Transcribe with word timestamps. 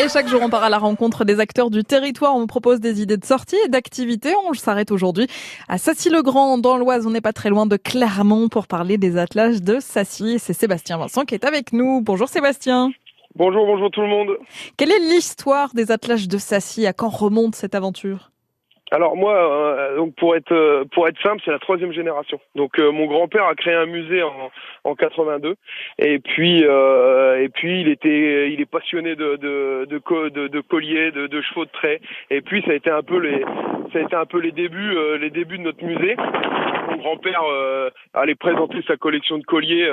Et 0.00 0.08
chaque 0.08 0.28
jour, 0.28 0.40
on 0.44 0.48
part 0.48 0.62
à 0.62 0.68
la 0.68 0.78
rencontre 0.78 1.24
des 1.24 1.40
acteurs 1.40 1.70
du 1.70 1.82
territoire. 1.82 2.36
On 2.36 2.40
vous 2.40 2.46
propose 2.46 2.78
des 2.78 3.02
idées 3.02 3.16
de 3.16 3.24
sortie 3.24 3.56
et 3.64 3.68
d'activités. 3.68 4.32
On 4.48 4.54
s'arrête 4.54 4.92
aujourd'hui 4.92 5.26
à 5.66 5.76
Sassy-le-Grand, 5.76 6.58
dans 6.58 6.76
l'Oise. 6.76 7.04
On 7.04 7.10
n'est 7.10 7.20
pas 7.20 7.32
très 7.32 7.48
loin 7.48 7.66
de 7.66 7.76
Clermont 7.76 8.48
pour 8.48 8.68
parler 8.68 8.96
des 8.96 9.16
attelages 9.16 9.60
de 9.60 9.80
Sassy. 9.80 10.38
C'est 10.38 10.52
Sébastien 10.52 10.98
Vincent 10.98 11.24
qui 11.24 11.34
est 11.34 11.44
avec 11.44 11.72
nous. 11.72 12.00
Bonjour 12.00 12.28
Sébastien. 12.28 12.92
Bonjour, 13.34 13.66
bonjour 13.66 13.90
tout 13.90 14.02
le 14.02 14.06
monde. 14.06 14.28
Quelle 14.76 14.92
est 14.92 15.00
l'histoire 15.00 15.74
des 15.74 15.90
attelages 15.90 16.28
de 16.28 16.38
Sassy? 16.38 16.86
À 16.86 16.92
quand 16.92 17.08
remonte 17.08 17.56
cette 17.56 17.74
aventure? 17.74 18.30
Alors 18.90 19.16
moi, 19.16 19.34
euh, 19.34 19.96
donc 19.96 20.14
pour 20.14 20.34
être 20.34 20.52
euh, 20.52 20.84
pour 20.92 21.06
être 21.08 21.20
simple, 21.22 21.42
c'est 21.44 21.50
la 21.50 21.58
troisième 21.58 21.92
génération. 21.92 22.40
Donc 22.54 22.78
euh, 22.78 22.90
mon 22.90 23.06
grand-père 23.06 23.44
a 23.44 23.54
créé 23.54 23.74
un 23.74 23.86
musée 23.86 24.22
en, 24.22 24.50
en 24.84 24.94
82, 24.94 25.54
et 25.98 26.18
puis 26.18 26.62
et 26.62 27.48
puis 27.54 27.80
il 27.82 27.88
était 27.88 28.50
il 28.50 28.60
est 28.60 28.70
passionné 28.70 29.14
de 29.14 29.36
de 29.36 29.86
de, 29.90 30.28
de, 30.30 30.48
de 30.48 30.60
colliers, 30.60 31.10
de, 31.10 31.26
de, 31.26 31.40
chevaux 31.42 31.64
de 31.64 31.70
trait, 31.70 32.00
et 32.30 32.40
puis 32.40 32.62
ça 32.62 32.72
a 32.72 32.74
été 32.74 32.90
un 32.90 33.02
peu 33.02 33.18
les 33.18 33.44
ça 33.92 33.98
a 33.98 34.02
été 34.02 34.14
un 34.14 34.26
peu 34.26 34.38
les 34.38 34.52
débuts 34.52 34.96
les 35.20 35.30
débuts 35.30 35.58
de 35.58 35.64
notre 35.64 35.84
musée. 35.84 36.16
Mon 36.90 36.96
grand-père 36.96 37.42
allait 38.14 38.34
présenter 38.34 38.82
sa 38.86 38.96
collection 38.96 39.38
de 39.38 39.44
colliers 39.44 39.92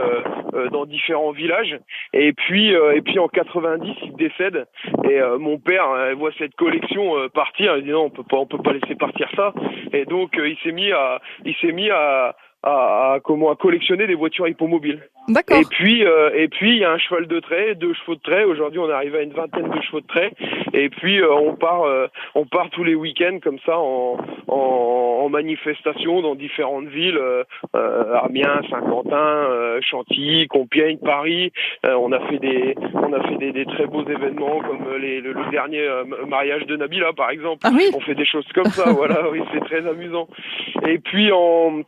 dans 0.71 0.85
différents 0.85 1.31
villages, 1.31 1.77
et 2.13 2.33
puis 2.33 2.69
et 2.71 3.01
puis 3.01 3.19
en 3.19 3.27
90 3.27 3.93
il 4.03 4.15
décède, 4.15 4.65
et 5.03 5.19
mon 5.39 5.59
père 5.59 6.15
voit 6.15 6.31
cette 6.37 6.55
collection 6.55 7.29
partir, 7.33 7.77
il 7.77 7.83
dit 7.83 7.91
non 7.91 8.05
on 8.05 8.09
peut 8.09 8.23
pas 8.23 8.37
on 8.37 8.45
peut 8.45 8.61
pas 8.61 8.73
laisser 8.73 8.95
partir 8.95 9.29
ça. 9.35 9.53
Et 9.93 10.05
donc 10.05 10.37
euh, 10.37 10.49
il 10.49 10.57
s'est 10.57 10.71
mis 10.71 10.91
à, 10.91 11.21
il 11.45 11.55
s'est 11.55 11.71
mis 11.71 11.89
à, 11.89 12.35
à, 12.65 13.19
comment 13.23 13.51
à 13.51 13.55
collectionner 13.55 14.07
des 14.07 14.15
voitures 14.15 14.47
hippomobiles. 14.47 15.03
D'accord. 15.27 15.57
Et 15.57 15.63
puis 15.69 16.05
euh, 16.05 16.31
et 16.35 16.47
puis 16.47 16.71
il 16.73 16.77
y 16.79 16.83
a 16.83 16.91
un 16.91 16.97
cheval 16.97 17.27
de 17.27 17.39
trait, 17.39 17.75
deux 17.75 17.93
chevaux 17.93 18.15
de 18.15 18.21
trait. 18.21 18.43
Aujourd'hui 18.43 18.79
on 18.79 18.89
arrive 18.89 19.15
à 19.15 19.21
une 19.21 19.33
vingtaine 19.33 19.69
de 19.69 19.81
chevaux 19.81 20.01
de 20.01 20.07
trait. 20.07 20.31
Et 20.73 20.89
puis 20.89 21.19
euh, 21.19 21.33
on 21.33 21.55
part 21.55 21.83
on 22.35 22.45
part 22.45 22.69
tous 22.71 22.83
les 22.83 22.95
week-ends 22.95 23.39
comme 23.43 23.57
ça 23.65 23.77
en, 23.77 24.17
en, 24.47 24.55
en 25.23 25.29
manifestation 25.29 26.21
dans 26.21 26.35
différentes 26.35 26.87
villes, 26.87 27.19
Amiens, 27.73 28.61
Saint-Quentin, 28.69 29.47
Chantilly, 29.81 30.47
Compiègne, 30.47 30.97
Paris. 30.97 31.51
on 31.83 32.11
a 32.11 32.19
fait 32.27 32.39
des 32.39 32.75
on 32.93 33.13
a 33.13 33.21
fait 33.27 33.37
des, 33.37 33.51
des 33.51 33.65
très 33.65 33.87
beaux 33.87 34.03
événements 34.03 34.61
comme 34.61 34.85
les, 34.99 35.21
le, 35.21 35.33
dernier 35.51 35.87
mariage 36.27 36.65
de 36.67 36.75
Nabila 36.75 37.13
par 37.13 37.31
exemple. 37.31 37.61
Ah 37.63 37.71
oui. 37.73 37.89
On 37.95 37.99
fait 37.99 38.15
des 38.15 38.25
choses 38.25 38.47
comme 38.53 38.65
ça. 38.65 38.91
voilà, 38.91 39.29
oui 39.31 39.41
c'est 39.53 39.65
très 39.65 39.87
amusant. 39.87 40.27
Et 40.87 40.99
puis 40.99 41.31
en 41.31 41.81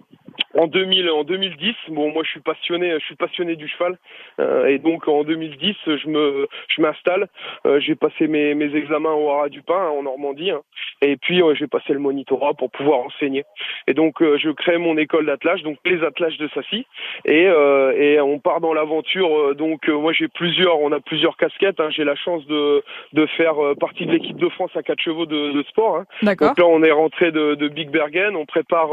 en 0.54 0.68
2000, 0.68 1.10
en 1.10 1.24
2010, 1.24 1.76
bon, 1.90 2.12
moi 2.12 2.24
je 2.24 2.32
suis 2.32 2.40
passionné, 2.40 2.92
je 3.00 3.06
suis 3.06 3.16
passionné 3.16 3.56
du 3.56 3.68
cheval, 3.68 3.98
euh, 4.40 4.66
et 4.68 4.80
donc 4.80 5.08
en 5.08 5.24
2010, 5.24 5.76
je 5.86 6.08
me, 6.08 6.48
je 6.68 6.82
m'installe. 6.82 7.28
Euh, 7.66 7.80
j'ai 7.80 7.96
passé 7.96 8.28
mes, 8.28 8.54
mes 8.56 8.76
examens 8.76 9.14
au 9.14 9.30
Haras 9.30 9.50
du 9.50 9.62
Pin 9.62 9.76
hein, 9.76 9.90
en 9.90 10.04
Normandie, 10.04 10.52
hein, 10.52 10.62
et 11.02 11.18
puis 11.18 11.42
euh, 11.42 11.54
j'ai 11.56 11.68
passé 11.68 11.94
le 11.94 12.00
monitorat 12.00 12.54
pour 12.54 12.72
pouvoir 12.72 13.00
enseigner. 13.00 13.46
Et 13.88 13.94
donc 13.94 14.16
je 14.22 14.50
crée 14.52 14.78
mon 14.78 14.98
école 14.98 15.26
d'attelage, 15.26 15.64
donc 15.64 15.78
les 15.86 16.04
attelages 16.04 16.38
de 16.38 16.50
Sassy, 16.54 16.86
et, 17.26 17.44
et 17.44 18.20
on 18.20 18.40
part 18.40 18.60
dans 18.60 18.74
l'aventure. 18.74 19.56
donc 19.56 19.88
moi 19.88 20.12
j'ai 20.14 20.28
plusieurs, 20.28 20.80
on 20.80 20.92
a 20.92 21.00
plusieurs 21.00 21.38
casquettes. 21.38 21.80
Hein, 21.80 21.90
j'ai 21.90 22.04
la 22.04 22.16
chance 22.16 22.46
de, 22.48 22.84
de 23.14 23.26
faire 23.38 23.56
partie 23.80 24.06
de 24.06 24.12
l'équipe 24.12 24.38
de 24.38 24.50
France 24.50 24.72
à 24.76 24.84
quatre 24.84 25.02
chevaux 25.02 25.26
de, 25.26 25.52
de 25.52 25.64
sport. 25.64 25.98
Hein. 25.98 26.06
D'accord. 26.22 26.50
Donc 26.50 26.60
là 26.60 26.66
on 26.68 26.84
est 26.84 26.92
rentré 26.92 27.32
de, 27.32 27.56
de 27.56 27.68
Big 27.68 27.90
Bergen, 27.90 28.36
on 28.36 28.46
prépare. 28.46 28.90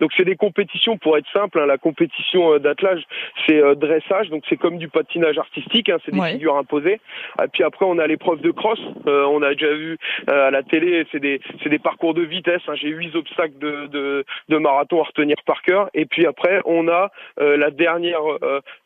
donc 0.00 0.12
c'est 0.16 0.24
des 0.24 0.36
compétitions 0.36 0.79
pour 1.00 1.16
être 1.16 1.26
simple, 1.32 1.58
hein, 1.60 1.66
la 1.66 1.78
compétition 1.78 2.54
euh, 2.54 2.58
d'attelage, 2.58 3.02
c'est 3.46 3.60
euh, 3.60 3.74
dressage, 3.74 4.30
donc 4.30 4.44
c'est 4.48 4.56
comme 4.56 4.78
du 4.78 4.88
patinage 4.88 5.38
artistique, 5.38 5.88
hein, 5.88 5.98
c'est 6.04 6.12
des 6.12 6.22
figures 6.32 6.56
imposées. 6.56 7.00
Et 7.42 7.48
puis 7.52 7.62
après, 7.62 7.86
on 7.86 7.98
a 7.98 8.06
l'épreuve 8.06 8.40
de 8.40 8.50
cross. 8.50 8.78
Euh, 9.06 9.24
on 9.30 9.42
a 9.42 9.52
déjà 9.52 9.72
vu 9.72 9.98
à 10.26 10.50
la 10.50 10.62
télé, 10.62 11.06
c'est 11.12 11.20
des, 11.20 11.40
c'est 11.62 11.68
des 11.68 11.78
parcours 11.78 12.14
de 12.14 12.22
vitesse. 12.22 12.62
Hein. 12.68 12.74
J'ai 12.74 12.88
huit 12.88 13.14
obstacles 13.14 13.58
de, 13.58 13.86
de, 13.86 14.24
de, 14.48 14.58
marathon 14.58 15.00
à 15.00 15.04
retenir 15.04 15.36
par 15.46 15.62
cœur. 15.62 15.90
Et 15.94 16.06
puis 16.06 16.26
après, 16.26 16.60
on 16.64 16.88
a 16.88 17.10
la 17.38 17.70
dernière, 17.70 18.20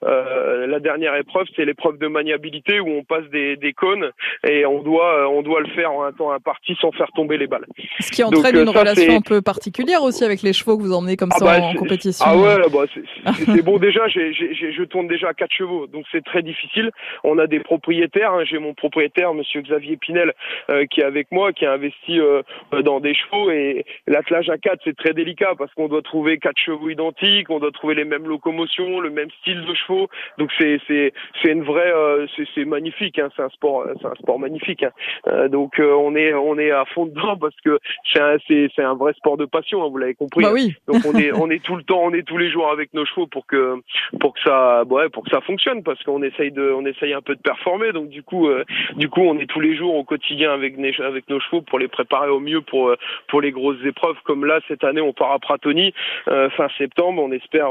la 0.03 0.81
dernière 0.81 1.15
épreuve, 1.17 1.47
c'est 1.57 1.65
l'épreuve 1.65 1.99
de 1.99 2.07
maniabilité 2.07 2.81
où 2.81 2.89
on 2.89 3.05
passe 3.05 3.29
des, 3.31 3.57
des 3.57 3.73
cônes 3.73 4.11
et 4.47 4.67
on 4.67 4.83
doit, 4.83 5.29
on 5.29 5.43
doit 5.43 5.61
le 5.61 5.69
faire 5.69 5.93
en 5.93 6.05
un 6.05 6.13
temps 6.13 6.33
imparti 6.33 6.77
sans 6.81 6.93
faire 6.93 7.11
tomber 7.15 7.37
les 7.39 7.47
balles. 7.47 7.67
Ce 8.01 8.11
qui 8.11 8.23
entraîne 8.23 8.57
une 8.57 8.69
relation 8.69 9.17
un 9.17 9.21
peu 9.21 9.43
particulière 9.43 10.03
aussi 10.03 10.25
avec 10.25 10.43
les 10.43 10.53
chevaux 10.53 10.77
que 10.77 10.83
vous 10.83 10.93
emmenez 10.93 11.17
comme 11.17 11.31
ah 11.33 11.39
ça 11.39 11.45
bah, 11.45 11.61
en 11.61 11.84
compétition. 11.85 12.25
Ah 12.27 12.37
ouais, 12.37 12.57
bah 12.73 12.85
c'est 12.93 13.63
bon 13.65 13.79
déjà. 13.79 14.09
J'ai, 14.09 14.33
je 14.33 14.83
tourne 14.85 15.09
déjà 15.09 15.29
à 15.29 15.35
quatre 15.35 15.53
chevaux, 15.53 15.87
donc 15.87 16.05
c'est 16.13 16.25
très 16.25 16.43
difficile. 16.43 16.91
On 17.23 17.39
a 17.39 17.47
des 17.47 17.61
propriétaires. 17.61 18.33
Hein. 18.33 18.45
J'ai 18.45 18.59
mon 18.59 18.75
propriétaire, 18.75 19.35
Monsieur 19.35 19.63
Xavier 19.63 19.97
Pinel, 19.97 20.33
euh, 20.71 20.87
qui 20.87 21.01
est 21.01 21.05
avec 21.05 21.31
moi, 21.31 21.53
qui 21.53 21.67
a 21.67 21.73
investi 21.73 22.21
euh, 22.21 22.43
dans 22.83 23.01
des 23.01 23.15
chevaux. 23.15 23.51
Et 23.51 23.85
l'attelage 24.07 24.51
à 24.51 24.59
quatre, 24.59 24.81
c'est 24.85 24.97
très 24.97 25.13
délicat 25.13 25.55
parce 25.57 25.73
qu'on 25.75 25.89
doit 25.89 26.03
trouver 26.03 26.39
quatre 26.39 26.59
chevaux 26.59 26.89
identiques, 26.89 27.51
on 27.51 27.61
doit 27.61 27.73
trouver 27.73 27.95
les 27.95 28.05
mêmes 28.05 28.27
locomotions, 28.27 29.01
le 29.01 29.11
même 29.11 29.31
style 29.41 29.65
de 29.65 29.75
chevaux. 29.75 30.09
Donc 30.39 30.51
c'est 30.59 30.81
c'est 30.87 31.13
c'est 31.43 31.51
une 31.51 31.63
vraie, 31.63 31.93
euh, 31.93 32.27
c'est 32.55 32.65
magnifique. 32.65 33.19
Hein. 33.19 33.29
C'est 33.37 33.43
un 33.43 33.51
sport, 33.51 33.87
c'est 34.01 34.07
un 34.07 34.15
sport 34.15 34.39
magnifique. 34.39 34.85
Hein. 34.85 35.49
donc 35.49 35.75
on 35.79 36.17
est 36.17 36.35
on 36.35 36.59
est 36.59 36.71
à 36.71 36.85
fond 36.87 37.07
dedans 37.07 37.37
parce 37.37 37.57
que 37.65 37.79
c'est 38.13 38.21
un 38.21 38.39
un 38.85 38.95
vrai 38.95 39.13
sport 39.15 39.37
de 39.37 39.45
passion. 39.45 39.85
Hein, 39.85 39.89
vous 39.91 39.99
l'avez 39.99 40.15
compris. 40.15 40.45
Bah 40.45 40.53
oui. 40.53 40.75
Donc 40.87 41.03
on 41.07 41.19
est 41.19 41.33
on 41.33 41.51
est 41.51 41.65
tout 41.75 41.79
le 41.79 41.85
temps 41.85 42.03
on 42.05 42.13
est 42.13 42.23
tous 42.23 42.39
les 42.39 42.51
jours 42.53 42.71
avec 42.71 42.95
nos 42.95 43.05
chevaux 43.05 43.27
pour 43.27 43.47
que 43.47 43.81
pour 44.21 44.33
que 44.35 44.41
ça 44.43 44.85
ouais 44.85 45.09
pour 45.09 45.25
que 45.25 45.31
ça 45.31 45.41
fonctionne 45.41 45.83
parce 45.83 46.01
qu'on 46.05 46.23
essaye 46.23 46.53
de 46.53 46.71
on 46.71 46.87
essaye 46.87 47.13
un 47.13 47.21
peu 47.21 47.35
de 47.35 47.41
performer. 47.41 47.91
Donc 47.91 48.11
du 48.11 48.23
coup 48.23 48.47
euh, 48.47 48.65
du 48.95 49.09
coup 49.09 49.23
on 49.23 49.37
est 49.39 49.47
tous 49.47 49.59
les 49.59 49.77
jours 49.77 49.97
au 49.97 50.05
quotidien 50.05 50.53
avec 50.53 50.79
nos 50.79 51.41
chevaux 51.41 51.63
pour 51.63 51.81
les 51.81 51.89
préparer 51.89 52.29
au 52.29 52.39
mieux 52.39 52.61
pour 52.61 52.91
euh, 52.91 52.97
pour 53.27 53.41
les 53.41 53.51
grosses 53.51 53.85
épreuves. 53.85 54.17
Comme 54.23 54.45
là 54.45 54.61
cette 54.69 54.85
année 54.85 55.01
on 55.01 55.13
part 55.13 55.33
à 55.33 55.41
Pratoni 55.41 55.93
euh, 56.29 56.49
fin 56.51 56.69
septembre. 56.79 57.21
On 57.21 57.33
espère 57.33 57.71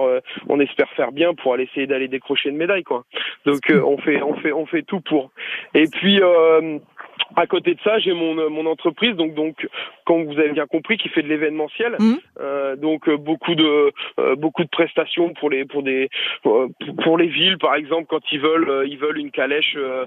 on 0.49 0.59
espère 0.59 0.89
faire 0.97 1.13
bien 1.13 1.33
pour 1.33 1.53
aller 1.53 1.63
essayer 1.63 1.87
d'aller 1.87 2.09
décrocher 2.09 2.49
une 2.49 2.57
médaille 2.57 2.83
quoi. 2.83 3.05
Donc 3.45 3.61
on 3.71 3.97
fait 3.99 4.21
on 4.21 4.35
fait 4.35 4.51
on 4.51 4.65
fait 4.65 4.83
tout 4.83 4.99
pour. 4.99 5.31
Et 5.73 5.85
puis 5.87 6.21
à 7.35 7.47
côté 7.47 7.73
de 7.73 7.79
ça, 7.83 7.99
j'ai 7.99 8.13
mon 8.13 8.49
mon 8.49 8.65
entreprise, 8.65 9.15
donc 9.15 9.33
donc 9.33 9.67
comme 10.05 10.25
vous 10.25 10.39
avez 10.39 10.51
bien 10.51 10.67
compris, 10.67 10.97
qui 10.97 11.09
fait 11.09 11.21
de 11.21 11.27
l'événementiel, 11.27 11.95
mmh. 11.99 12.13
euh, 12.39 12.75
donc 12.75 13.09
beaucoup 13.09 13.55
de 13.55 13.91
euh, 14.19 14.35
beaucoup 14.35 14.63
de 14.63 14.69
prestations 14.69 15.33
pour 15.33 15.49
les 15.49 15.65
pour 15.65 15.83
des 15.83 16.09
pour, 17.03 17.17
les 17.17 17.27
villes 17.27 17.57
par 17.57 17.75
exemple 17.75 18.05
quand 18.09 18.21
ils 18.31 18.39
veulent 18.39 18.69
euh, 18.69 18.85
ils 18.85 18.97
veulent 18.97 19.17
une 19.17 19.31
calèche 19.31 19.75
euh, 19.75 20.05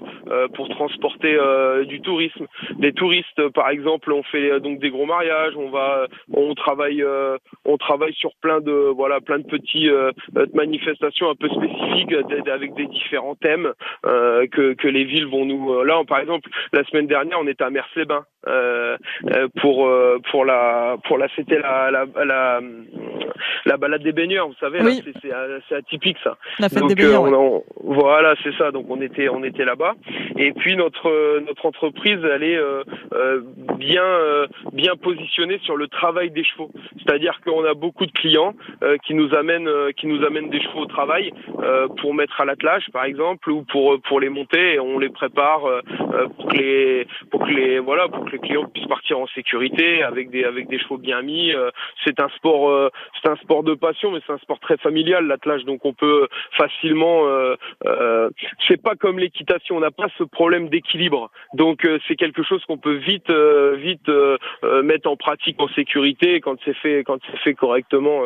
pour 0.53 0.69
transporter 0.69 1.37
du 1.85 2.01
tourisme 2.01 2.45
des 2.77 2.93
touristes 2.93 3.49
par 3.49 3.69
exemple 3.69 4.11
on 4.11 4.23
fait 4.23 4.59
donc 4.59 4.79
des 4.79 4.89
gros 4.89 5.05
mariages 5.05 5.53
on 5.55 5.69
va 5.69 6.07
on 6.33 6.53
travaille 6.53 7.03
on 7.65 7.77
travaille 7.77 8.13
sur 8.13 8.31
plein 8.41 8.61
de 8.61 8.71
voilà 8.71 9.19
plein 9.21 9.39
de 9.39 9.47
petits 9.47 9.89
manifestations 10.53 11.29
un 11.29 11.35
peu 11.35 11.49
spécifiques 11.49 12.13
avec 12.47 12.73
des 12.75 12.87
différents 12.87 13.35
thèmes 13.35 13.73
que 14.03 14.73
que 14.73 14.87
les 14.87 15.03
villes 15.03 15.27
vont 15.27 15.45
nous 15.45 15.83
là 15.83 16.01
par 16.07 16.19
exemple 16.19 16.49
la 16.73 16.83
semaine 16.85 17.07
dernière 17.07 17.39
on 17.39 17.47
était 17.47 17.63
à 17.63 17.69
Mers-les-Bains 17.69 18.25
pour 19.61 19.86
pour 20.31 20.45
la 20.45 20.97
pour 21.05 21.17
la 21.17 21.27
c'était 21.35 21.59
la, 21.59 21.91
la, 21.91 22.05
la 22.25 22.61
la 23.65 23.77
balade 23.77 24.03
des 24.03 24.11
baigneurs, 24.11 24.47
vous 24.47 24.55
savez, 24.59 24.79
c'est 25.69 25.75
atypique 25.75 26.17
ça. 26.23 26.37
La 26.59 26.69
fête 26.69 26.85
des 26.87 26.95
baigneurs. 26.95 27.25
Euh, 27.25 27.59
voilà, 27.83 28.35
c'est 28.43 28.55
ça. 28.57 28.71
Donc 28.71 28.85
on 28.89 29.01
était 29.01 29.29
on 29.29 29.43
était 29.43 29.65
là-bas. 29.65 29.95
Et 30.37 30.51
puis 30.53 30.75
notre 30.75 31.39
notre 31.41 31.65
entreprise, 31.65 32.19
elle 32.23 32.43
est 32.43 32.57
euh, 32.57 32.83
euh, 33.13 33.41
bien 33.77 34.05
bien 34.73 34.95
positionnée 34.95 35.59
sur 35.63 35.75
le 35.75 35.87
travail 35.87 36.31
des 36.31 36.43
chevaux. 36.43 36.71
C'est-à-dire 36.97 37.39
qu'on 37.43 37.63
a 37.65 37.73
beaucoup 37.73 38.05
de 38.05 38.11
clients 38.11 38.53
qui 39.05 39.13
nous 39.13 39.33
amènent 39.35 39.69
qui 39.97 40.07
nous 40.07 40.23
amènent 40.25 40.49
des 40.49 40.61
chevaux 40.61 40.81
au 40.81 40.85
travail 40.85 41.31
pour 41.99 42.13
mettre 42.13 42.39
à 42.41 42.45
l'attelage, 42.45 42.85
par 42.91 43.05
exemple, 43.05 43.49
ou 43.51 43.63
pour 43.63 43.99
pour 44.01 44.19
les 44.19 44.29
monter. 44.29 44.75
Et 44.75 44.79
on 44.79 44.99
les 44.99 45.09
prépare 45.09 45.61
pour 46.37 46.47
que 46.47 46.57
les 46.57 47.07
pour 47.31 47.45
que 47.45 47.51
les 47.51 47.79
voilà 47.79 48.07
pour 48.07 48.25
que 48.25 48.31
les 48.31 48.39
clients 48.39 48.65
puissent 48.65 48.87
partir 48.87 49.19
en 49.19 49.27
sécurité 49.27 49.76
avec 50.03 50.29
des 50.29 50.43
avec 50.43 50.67
des 50.67 50.79
chevaux 50.79 50.97
bien 50.97 51.21
mis. 51.21 51.53
c'est 52.03 52.19
un 52.19 52.29
sport 52.29 52.91
c'est 53.21 53.29
un 53.29 53.35
sport 53.37 53.63
de 53.63 53.73
passion, 53.73 54.11
mais 54.11 54.19
c'est 54.25 54.33
un 54.33 54.37
sport 54.39 54.59
très 54.59 54.77
familial, 54.77 55.25
l'attelage. 55.27 55.63
Donc 55.65 55.85
on 55.85 55.93
peut 55.93 56.27
facilement, 56.57 57.27
euh, 57.27 57.55
euh, 57.85 58.29
c'est 58.67 58.81
pas 58.81 58.95
comme 58.95 59.19
l'équitation, 59.19 59.77
on 59.77 59.79
n'a 59.79 59.91
pas 59.91 60.07
ce 60.17 60.23
problème 60.23 60.69
d'équilibre. 60.69 61.29
Donc 61.53 61.85
euh, 61.85 61.99
c'est 62.07 62.15
quelque 62.15 62.43
chose 62.43 62.63
qu'on 62.65 62.77
peut 62.77 62.95
vite, 62.95 63.29
euh, 63.29 63.75
vite 63.77 64.09
euh, 64.09 64.37
mettre 64.83 65.09
en 65.09 65.15
pratique 65.15 65.59
en 65.59 65.67
sécurité. 65.69 66.41
Quand 66.41 66.55
c'est 66.65 66.75
fait, 66.75 67.03
quand 67.03 67.17
c'est 67.29 67.37
fait 67.39 67.53
correctement, 67.53 68.21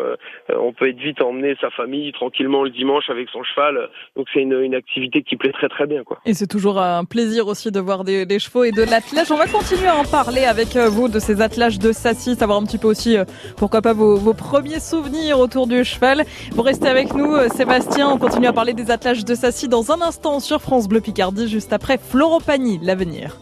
on 0.50 0.74
peut 0.74 0.90
être 0.90 1.00
vite 1.00 1.22
emmener 1.22 1.56
sa 1.62 1.70
famille 1.72 2.12
tranquillement 2.12 2.64
le 2.64 2.70
dimanche 2.70 3.10
avec 3.10 3.30
son 3.30 3.44
cheval. 3.44 3.90
Donc 4.16 4.28
c'est 4.34 4.42
une, 4.42 4.60
une 4.62 4.76
activité 4.76 5.22
qui 5.24 5.36
plaît 5.36 5.52
très 5.52 5.70
très 5.70 5.88
bien, 5.88 6.04
quoi. 6.04 6.20
Et 6.26 6.34
c'est 6.34 6.48
toujours 6.48 6.80
un 6.80 7.06
plaisir 7.06 7.48
aussi 7.48 7.72
de 7.72 7.80
voir 7.80 8.04
des, 8.04 8.26
des 8.26 8.40
chevaux 8.40 8.64
et 8.64 8.72
de 8.72 8.82
l'attelage. 8.82 9.32
On 9.32 9.38
va 9.38 9.48
continuer 9.48 9.88
à 9.88 9.96
en 9.96 10.04
parler 10.04 10.46
avec 10.46 10.76
vous 10.76 11.08
de 11.08 11.20
ces 11.20 11.41
de 11.48 11.92
Sassy, 11.92 12.36
savoir 12.36 12.60
un 12.60 12.64
petit 12.64 12.78
peu 12.78 12.88
aussi 12.88 13.18
pourquoi 13.58 13.82
pas 13.82 13.94
vos, 13.94 14.34
premiers 14.34 14.80
souvenirs 14.80 15.40
autour 15.40 15.66
du 15.66 15.84
cheval. 15.84 16.24
Vous 16.52 16.62
restez 16.62 16.88
avec 16.88 17.14
nous, 17.16 17.34
euh, 17.34 17.48
Sébastien. 17.50 18.10
On 18.10 18.18
continue 18.18 18.48
à 18.48 18.54
parler 18.54 18.74
des 18.74 18.92
attelages 18.92 19.26
de 19.26 19.34
Sassy 19.34 19.68
dans 19.68 19.92
un 19.92 20.02
instant 20.02 20.40
sur 20.40 20.62
France 20.62 20.88
Bleu 20.88 21.02
Picardie, 21.02 21.48
juste 21.48 21.74
après 21.74 21.98
Floropanie, 21.98 22.80
l'avenir. 22.84 23.38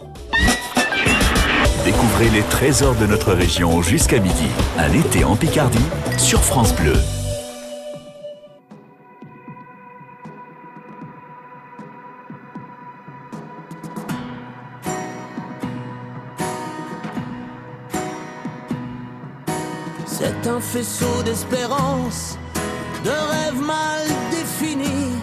Découvrez 1.84 2.30
les 2.30 2.44
trésors 2.44 2.96
de 2.96 3.06
notre 3.06 3.34
région 3.34 3.82
jusqu'à 3.82 4.20
midi. 4.20 4.48
Un 4.78 4.94
été 4.94 5.26
en 5.26 5.36
Picardie 5.36 5.78
sur 6.18 6.40
France 6.40 6.74
Bleu. 6.76 6.94
C'est 20.12 20.48
un 20.48 20.60
faisceau 20.60 21.24
d'espérance, 21.24 22.38
de 23.06 23.10
rêves 23.10 23.62
mal 23.62 24.02
définis, 24.32 25.16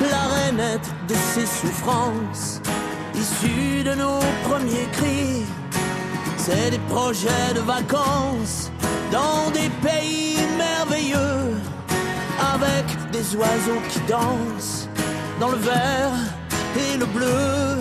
la 0.00 0.22
rainette 0.34 0.88
de 1.08 1.14
ses 1.14 1.44
souffrances, 1.44 2.60
issue 3.14 3.82
de 3.82 3.94
nos 3.94 4.20
premiers 4.48 4.88
cris. 4.92 5.44
C'est 6.36 6.70
des 6.70 6.78
projets 6.88 7.52
de 7.54 7.60
vacances 7.60 8.70
dans 9.10 9.50
des 9.50 9.70
pays 9.86 10.38
merveilleux, 10.56 11.56
avec 12.54 12.86
des 13.10 13.36
oiseaux 13.36 13.82
qui 13.90 14.00
dansent 14.08 14.88
dans 15.40 15.50
le 15.50 15.58
vert 15.58 16.12
et 16.78 16.96
le 16.96 17.06
bleu. 17.06 17.75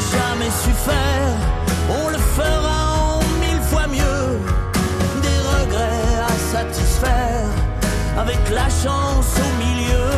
Jamais 0.00 0.50
su 0.62 0.70
faire, 0.70 1.34
on 1.90 2.08
le 2.08 2.18
fera 2.18 3.16
en 3.16 3.20
mille 3.40 3.62
fois 3.70 3.86
mieux. 3.86 4.38
Des 5.22 5.38
regrets 5.52 6.14
à 6.26 6.34
satisfaire, 6.54 7.48
avec 8.16 8.38
la 8.50 8.68
chance 8.68 9.32
au 9.46 9.50
milieu. 9.64 10.10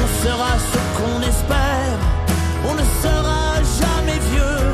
On 0.00 0.06
sera 0.24 0.52
ce 0.72 0.78
qu'on 0.96 1.20
espère, 1.22 1.96
on 2.68 2.74
ne 2.74 2.86
sera 3.02 3.44
jamais 3.82 4.18
vieux. 4.32 4.66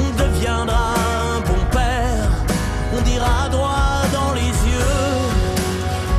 On 0.00 0.22
deviendra 0.22 0.94
un 1.36 1.40
bon 1.40 1.62
père, 1.70 2.28
on 2.96 3.00
dira 3.02 3.48
droit 3.50 4.02
dans 4.12 4.32
les 4.34 4.52
yeux. 4.72 5.00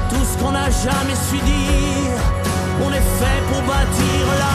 Tout 0.10 0.26
ce 0.30 0.38
qu'on 0.42 0.52
n'a 0.52 0.70
jamais 0.70 1.18
su 1.30 1.38
dire, 1.38 2.20
on 2.86 2.90
est 2.90 3.08
fait 3.20 3.42
pour 3.50 3.62
bâtir 3.64 4.26
l'avenir. 4.40 4.55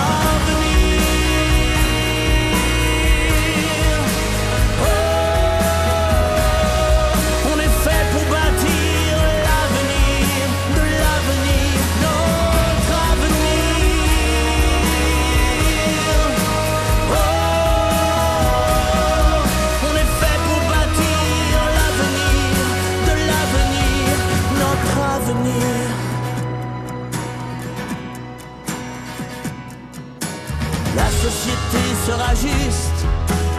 Société 31.22 31.82
sera 32.06 32.34
juste, 32.34 33.00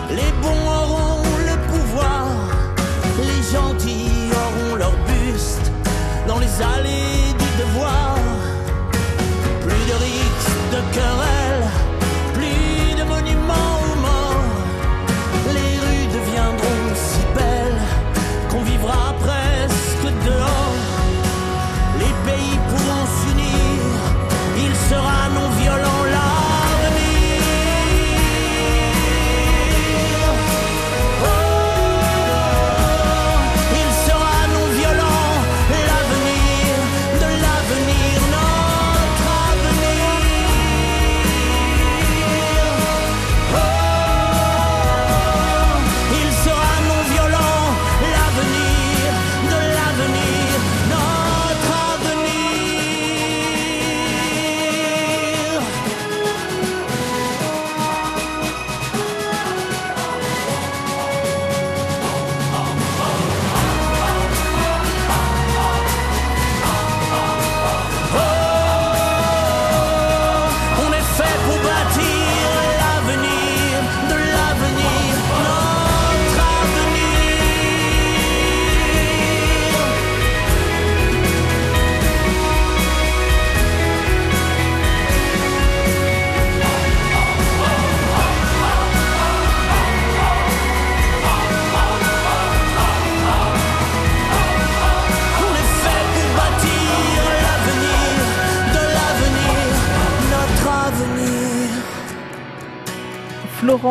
les 0.10 0.32
bons 0.42 0.66
auront 0.80 1.24
le 1.50 1.56
pouvoir, 1.72 2.28
les 3.20 3.42
gentils 3.56 4.30
auront 4.44 4.76
leur 4.76 4.94
buste. 5.08 5.72
Dans 6.28 6.40
les 6.40 6.54
allées 6.62 7.34
du 7.38 7.50
devoir. 7.62 8.16
Plus 9.62 9.84
de 9.90 9.96
rixes, 10.06 10.54
de 10.74 10.80
querelles, 10.96 11.31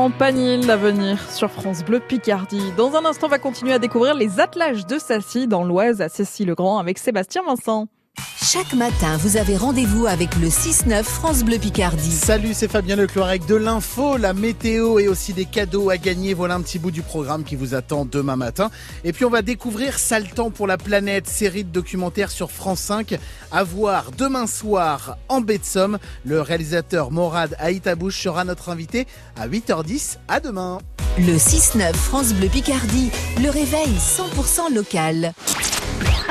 Florent 0.00 0.16
Panil, 0.18 0.66
l'avenir 0.66 1.30
sur 1.30 1.50
France 1.50 1.84
Bleu 1.84 2.00
Picardie. 2.00 2.72
Dans 2.74 2.94
un 2.96 3.04
instant, 3.04 3.26
on 3.26 3.30
va 3.30 3.38
continuer 3.38 3.74
à 3.74 3.78
découvrir 3.78 4.14
les 4.14 4.40
attelages 4.40 4.86
de 4.86 4.98
Sassy 4.98 5.46
dans 5.46 5.62
l'Oise 5.62 6.00
à 6.00 6.08
Cécile-le-Grand 6.08 6.78
avec 6.78 6.96
Sébastien 6.96 7.42
Vincent. 7.42 7.86
Chaque 8.52 8.72
matin, 8.72 9.16
vous 9.18 9.36
avez 9.36 9.56
rendez-vous 9.56 10.06
avec 10.06 10.34
le 10.34 10.48
6-9 10.48 11.04
France 11.04 11.44
Bleu 11.44 11.56
Picardie. 11.58 12.10
Salut, 12.10 12.50
c'est 12.52 12.66
Fabien 12.66 12.96
Leclerc 12.96 13.26
avec 13.26 13.46
de 13.46 13.54
l'info, 13.54 14.16
la 14.16 14.32
météo 14.32 14.98
et 14.98 15.06
aussi 15.06 15.32
des 15.32 15.44
cadeaux 15.44 15.88
à 15.88 15.98
gagner. 15.98 16.34
Voilà 16.34 16.56
un 16.56 16.60
petit 16.60 16.80
bout 16.80 16.90
du 16.90 17.02
programme 17.02 17.44
qui 17.44 17.54
vous 17.54 17.76
attend 17.76 18.04
demain 18.04 18.34
matin. 18.34 18.72
Et 19.04 19.12
puis 19.12 19.24
on 19.24 19.30
va 19.30 19.42
découvrir 19.42 19.94
temps 20.34 20.50
pour 20.50 20.66
la 20.66 20.78
planète, 20.78 21.28
série 21.28 21.62
de 21.62 21.70
documentaires 21.70 22.32
sur 22.32 22.50
France 22.50 22.80
5 22.80 23.20
à 23.52 23.62
voir 23.62 24.10
demain 24.10 24.48
soir 24.48 25.16
en 25.28 25.40
baie 25.42 25.58
de 25.58 25.64
Somme. 25.64 25.98
Le 26.24 26.40
réalisateur 26.40 27.12
Morad 27.12 27.54
Aïtabouche 27.60 28.20
sera 28.20 28.42
notre 28.42 28.70
invité 28.70 29.06
à 29.36 29.46
8h10. 29.46 30.16
À 30.26 30.40
demain. 30.40 30.78
Le 31.18 31.36
6-9 31.36 31.92
France 31.92 32.32
Bleu 32.34 32.48
Picardie, 32.48 33.12
le 33.40 33.50
réveil 33.50 33.90
100% 33.96 34.74
local. 34.74 35.34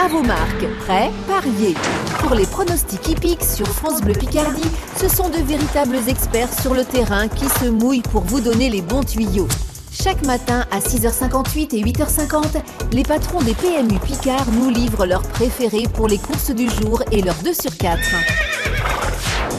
À 0.02 0.08
vos 0.08 0.24
marques, 0.24 0.66
prêts, 0.86 1.12
pariez. 1.28 1.76
Pour 2.20 2.34
les 2.34 2.46
pronostics 2.46 3.06
hippiques 3.06 3.44
sur 3.44 3.68
France 3.68 4.00
Bleu 4.00 4.14
Picardie, 4.14 4.70
ce 4.96 5.10
sont 5.10 5.28
de 5.28 5.44
véritables 5.46 5.98
experts 6.08 6.58
sur 6.62 6.74
le 6.74 6.86
terrain 6.86 7.28
qui 7.28 7.44
se 7.50 7.66
mouillent 7.66 8.02
pour 8.04 8.22
vous 8.24 8.40
donner 8.40 8.70
les 8.70 8.82
bons 8.82 9.04
tuyaux. 9.04 9.50
Chaque 9.92 10.26
matin 10.26 10.66
à 10.72 10.80
6h58 10.80 11.76
et 11.76 11.84
8h50, 11.84 12.62
les 12.94 13.04
patrons 13.04 13.42
des 13.42 13.54
PMU 13.54 14.00
Picard 14.00 14.50
nous 14.54 14.70
livrent 14.70 15.06
leurs 15.06 15.24
préférés 15.24 15.88
pour 15.94 16.08
les 16.08 16.18
courses 16.18 16.52
du 16.52 16.70
jour 16.70 17.04
et 17.12 17.22
leurs 17.22 17.44
2 17.44 17.52
sur 17.54 17.76
4. 17.76 18.00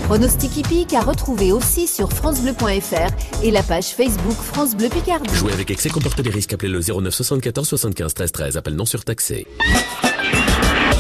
Pronostic 0.05 0.57
hippique 0.57 0.95
à 0.95 1.03
retrouver 1.03 1.53
aussi 1.53 1.87
sur 1.87 2.11
francebleu.fr 2.15 3.43
et 3.45 3.51
la 3.51 3.63
page 3.63 3.89
Facebook 3.89 4.37
France 4.37 4.75
Bleu 4.75 4.89
Picardie. 4.89 5.35
Jouer 5.35 5.53
avec 5.53 5.71
excès 5.71 5.91
comporte 5.91 6.23
des 6.23 6.31
risques. 6.31 6.55
Appelez 6.55 6.73
le 6.73 6.81
09 6.81 7.13
74 7.13 7.69
75 7.69 8.15
13 8.15 8.33
13. 8.33 8.57
Appel 8.57 8.75
non 8.75 8.87
surtaxé. 8.87 9.47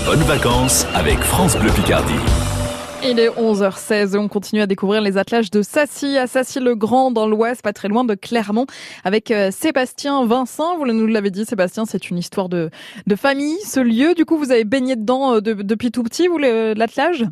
Bonnes 0.06 0.22
vacances 0.22 0.86
avec 0.94 1.18
France 1.20 1.56
Bleu 1.56 1.70
Picardie. 1.70 2.14
Il 3.02 3.18
est 3.18 3.28
11h16 3.30 4.14
et 4.14 4.18
on 4.18 4.28
continue 4.28 4.60
à 4.60 4.66
découvrir 4.66 5.00
les 5.00 5.16
attelages 5.16 5.50
de 5.50 5.62
Sassy 5.62 6.18
à 6.18 6.26
Sassy-le-Grand 6.26 7.10
dans 7.10 7.26
l'Ouest, 7.26 7.62
pas 7.62 7.72
très 7.72 7.88
loin 7.88 8.04
de 8.04 8.14
Clermont, 8.14 8.66
avec 9.04 9.30
euh, 9.30 9.50
Sébastien 9.50 10.24
Vincent. 10.26 10.76
Vous 10.76 10.84
nous 10.86 11.06
l'avez 11.06 11.30
dit, 11.30 11.44
Sébastien, 11.46 11.84
c'est 11.86 12.10
une 12.10 12.18
histoire 12.18 12.48
de, 12.48 12.70
de 13.06 13.16
famille, 13.16 13.58
ce 13.64 13.80
lieu. 13.80 14.14
Du 14.14 14.24
coup, 14.24 14.36
vous 14.36 14.50
avez 14.52 14.64
baigné 14.64 14.96
dedans 14.96 15.36
euh, 15.36 15.40
de- 15.40 15.54
depuis 15.54 15.90
tout 15.90 16.02
petit, 16.02 16.28
vous, 16.28 16.38
l'attelage? 16.38 17.24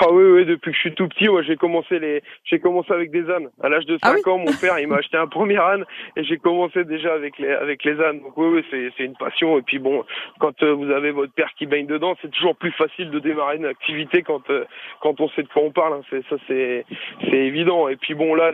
Ah 0.00 0.10
oui, 0.12 0.24
oui, 0.24 0.44
depuis 0.44 0.70
que 0.70 0.76
je 0.76 0.80
suis 0.80 0.94
tout 0.94 1.08
petit, 1.08 1.28
moi 1.28 1.42
j'ai 1.42 1.56
commencé 1.56 1.98
les, 1.98 2.22
j'ai 2.44 2.58
commencé 2.60 2.92
avec 2.92 3.10
des 3.10 3.28
ânes. 3.30 3.48
À 3.62 3.68
l'âge 3.68 3.86
de 3.86 3.96
5 3.98 4.00
Ah 4.02 4.14
oui 4.14 4.32
ans, 4.32 4.38
mon 4.38 4.52
père 4.60 4.78
il 4.78 4.86
m'a 4.88 4.96
acheté 4.96 5.16
un 5.16 5.26
premier 5.26 5.58
âne 5.58 5.84
et 6.16 6.24
j'ai 6.24 6.36
commencé 6.38 6.84
déjà 6.84 7.14
avec 7.14 7.38
les, 7.38 7.50
avec 7.50 7.84
les 7.84 8.00
ânes. 8.00 8.20
Donc 8.20 8.36
oui, 8.36 8.48
oui, 8.52 8.64
c'est, 8.70 8.90
c'est 8.96 9.04
une 9.04 9.16
passion. 9.16 9.58
Et 9.58 9.62
puis 9.62 9.78
bon, 9.78 10.04
quand 10.40 10.62
euh, 10.62 10.72
vous 10.72 10.90
avez 10.90 11.10
votre 11.10 11.32
père 11.32 11.50
qui 11.58 11.66
baigne 11.66 11.86
dedans, 11.86 12.14
c'est 12.22 12.30
toujours 12.30 12.56
plus 12.56 12.72
facile 12.72 13.10
de 13.10 13.18
démarrer 13.18 13.56
une 13.56 13.66
activité 13.66 14.22
quand, 14.22 14.48
euh, 14.50 14.64
quand 15.00 15.20
on 15.20 15.28
sait 15.30 15.42
de 15.42 15.48
quoi 15.48 15.62
on 15.62 15.70
parle. 15.70 15.94
hein. 15.94 16.00
C'est, 16.10 16.24
ça 16.28 16.36
c'est, 16.46 16.84
c'est 17.30 17.36
évident. 17.36 17.88
Et 17.88 17.96
puis 17.96 18.14
bon 18.14 18.34
là, 18.34 18.52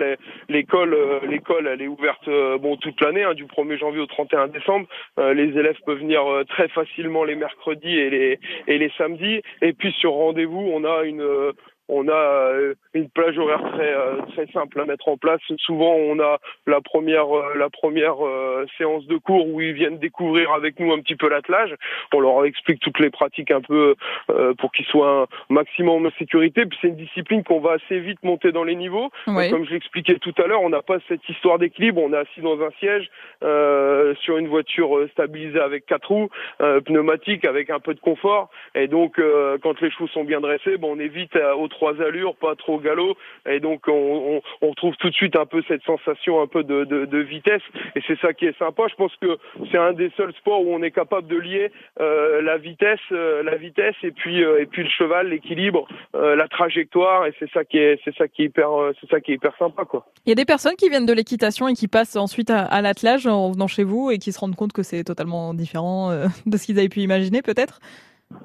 l'école, 0.48 0.94
euh, 0.94 1.20
l'école, 1.28 1.66
elle 1.66 1.82
est 1.82 1.88
ouverte 1.88 2.28
bon 2.60 2.76
toute 2.76 3.00
l'année, 3.00 3.24
hein, 3.24 3.34
du 3.34 3.44
1er 3.44 3.78
janvier 3.78 4.00
au 4.00 4.06
31 4.06 4.48
décembre. 4.48 4.86
Les 5.18 5.58
élèves 5.58 5.76
peuvent 5.84 5.98
venir 5.98 6.22
très 6.48 6.68
facilement 6.68 7.24
les 7.24 7.34
mercredis 7.34 7.98
et 7.98 8.10
les, 8.10 8.38
et 8.68 8.78
les 8.78 8.90
samedis. 8.96 9.42
Et 9.62 9.72
puis 9.72 9.92
sur 9.92 10.12
rendez-vous, 10.12 10.70
on 10.72 10.84
a 10.84 11.02
une 11.04 11.23
euh, 11.24 11.52
on 11.88 12.08
a 12.08 12.12
euh, 12.12 12.74
une 12.94 13.08
plage 13.10 13.38
horaire 13.38 13.62
très 13.72 13.92
euh, 13.92 14.16
très 14.32 14.46
simple 14.52 14.80
à 14.80 14.84
mettre 14.84 15.08
en 15.08 15.16
place. 15.16 15.40
Souvent, 15.58 15.94
on 15.94 16.18
a 16.20 16.38
la 16.66 16.80
première 16.80 17.34
euh, 17.36 17.54
la 17.56 17.70
première 17.70 18.16
séance 18.78 19.06
de 19.06 19.16
cours 19.16 19.46
où 19.48 19.60
ils 19.60 19.72
viennent 19.72 19.98
découvrir 19.98 20.52
avec 20.52 20.78
nous 20.80 20.92
un 20.92 21.00
petit 21.00 21.16
peu 21.16 21.28
l'attelage. 21.28 21.74
On 22.12 22.20
leur 22.20 22.44
explique 22.44 22.80
toutes 22.80 22.98
les 23.00 23.10
pratiques 23.10 23.50
un 23.50 23.60
peu 23.60 23.94
pour 24.58 24.72
qu'ils 24.72 24.86
soient 24.86 25.22
un 25.22 25.54
maximum 25.54 26.04
de 26.04 26.12
sécurité. 26.18 26.66
Puis 26.66 26.78
c'est 26.80 26.88
une 26.88 26.96
discipline 26.96 27.42
qu'on 27.42 27.60
va 27.60 27.72
assez 27.72 27.98
vite 28.00 28.22
monter 28.22 28.52
dans 28.52 28.64
les 28.64 28.74
niveaux. 28.74 29.10
Oui. 29.26 29.50
Comme 29.50 29.64
je 29.64 29.72
l'expliquais 29.72 30.18
tout 30.18 30.34
à 30.38 30.46
l'heure, 30.46 30.62
on 30.62 30.70
n'a 30.70 30.82
pas 30.82 30.98
cette 31.08 31.28
histoire 31.28 31.58
d'équilibre. 31.58 32.00
On 32.02 32.12
est 32.12 32.16
assis 32.16 32.40
dans 32.40 32.60
un 32.60 32.70
siège 32.78 33.10
euh, 33.42 34.14
sur 34.22 34.38
une 34.38 34.48
voiture 34.48 35.06
stabilisée 35.12 35.60
avec 35.60 35.86
quatre 35.86 36.08
roues, 36.08 36.28
euh, 36.60 36.80
pneumatique 36.80 37.44
avec 37.44 37.70
un 37.70 37.80
peu 37.80 37.94
de 37.94 38.00
confort. 38.00 38.50
Et 38.74 38.88
donc, 38.88 39.18
euh, 39.18 39.58
quand 39.62 39.80
les 39.80 39.90
chevaux 39.90 40.08
sont 40.08 40.24
bien 40.24 40.40
dressés, 40.40 40.76
bon, 40.76 40.96
on 40.96 40.98
évite 40.98 41.36
trois 41.74 42.00
allures, 42.00 42.34
pas 42.36 42.54
trop 42.54 42.78
galop. 42.78 43.16
Et 43.46 43.60
donc, 43.60 43.82
on, 43.88 44.40
on, 44.62 44.68
retrouve 44.68 44.96
tout 44.96 45.10
de 45.10 45.14
suite 45.14 45.36
un 45.36 45.46
peu 45.46 45.62
cette 45.68 45.82
sensation 45.82 46.40
un 46.40 46.46
peu 46.46 46.62
de, 46.64 47.18
vitesse. 47.18 47.62
Et 47.96 48.00
c'est 48.06 48.18
ça 48.20 48.32
qui 48.32 48.46
est 48.46 48.58
sympa. 48.58 48.84
Je 48.88 48.94
pense 48.94 49.14
que 49.20 49.38
c'est 49.70 49.78
un 49.78 49.92
des 49.92 50.10
seuls 50.16 50.32
sports 50.34 50.62
où 50.62 50.74
on 50.74 50.82
est 50.82 50.90
capable 50.90 51.28
de 51.28 51.36
lier 51.36 51.70
euh, 52.00 52.42
la 52.42 52.56
vitesse, 52.56 53.00
euh, 53.12 53.42
la 53.42 53.56
vitesse, 53.56 53.94
et 54.02 54.10
puis 54.10 54.42
euh, 54.42 54.60
et 54.60 54.66
puis 54.66 54.82
le 54.82 54.88
cheval, 54.88 55.28
l'équilibre, 55.28 55.86
la 56.14 56.48
trajectoire. 56.48 57.26
Et 57.26 57.34
c'est 57.38 57.50
ça 57.52 57.64
qui 57.64 57.78
est 57.78 58.00
c'est 58.04 58.14
ça 58.16 58.28
qui 58.28 58.42
est 58.42 58.46
hyper 58.46 58.70
c'est 59.00 59.08
ça 59.10 59.20
qui 59.20 59.32
est 59.32 59.34
hyper 59.34 59.56
sympa 59.58 59.84
quoi. 59.84 60.06
Il 60.26 60.30
y 60.30 60.32
a 60.32 60.36
des 60.36 60.44
personnes 60.44 60.76
qui 60.76 60.88
viennent 60.88 61.06
de 61.06 61.12
l'équitation 61.12 61.68
et 61.68 61.74
qui 61.74 61.88
passent 61.88 62.16
ensuite 62.16 62.50
à, 62.50 62.80
l'attelage 62.82 63.26
en 63.26 63.52
venant 63.52 63.68
chez 63.68 63.84
vous 63.84 64.10
et 64.10 64.18
qui 64.18 64.32
se 64.32 64.38
rendent 64.38 64.56
compte 64.56 64.72
que 64.72 64.82
c'est 64.82 65.04
totalement 65.04 65.54
différent 65.54 66.10
de 66.46 66.56
ce 66.56 66.66
qu'ils 66.66 66.78
avaient 66.78 66.88
pu 66.88 67.00
imaginer 67.00 67.42
peut-être? 67.42 67.80